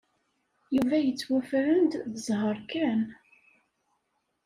[0.75, 3.01] Yuba yettwafren-d d zzheṛ kan.